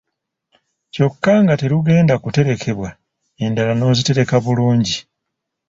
[0.93, 2.89] Kyokka nga terugenda kuterekebwa,
[3.45, 4.97] endala n’ozitereka bulungi